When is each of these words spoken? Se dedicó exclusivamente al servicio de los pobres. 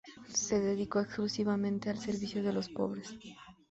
Se 0.33 0.59
dedicó 0.59 0.99
exclusivamente 0.99 1.91
al 1.91 1.99
servicio 1.99 2.41
de 2.41 2.53
los 2.53 2.69
pobres. 2.69 3.13